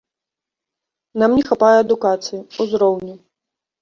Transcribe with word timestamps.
Нам 1.23 1.31
не 1.39 1.43
хапае 1.49 1.71
адукацыі, 1.83 2.43
узроўню. 2.67 3.15